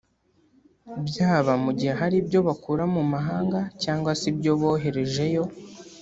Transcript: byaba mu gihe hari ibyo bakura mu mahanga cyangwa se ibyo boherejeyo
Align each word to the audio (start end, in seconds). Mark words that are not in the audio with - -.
byaba 1.07 1.53
mu 1.63 1.71
gihe 1.77 1.93
hari 2.01 2.15
ibyo 2.21 2.39
bakura 2.47 2.83
mu 2.95 3.03
mahanga 3.13 3.59
cyangwa 3.83 4.11
se 4.19 4.25
ibyo 4.31 4.51
boherejeyo 4.59 5.43